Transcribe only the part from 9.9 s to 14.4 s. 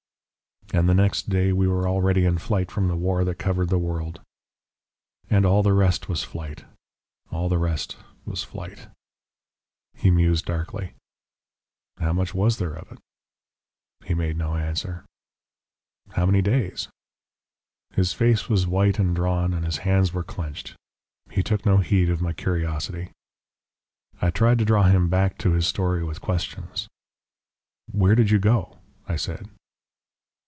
He mused darkly. "How much was there of it?" He made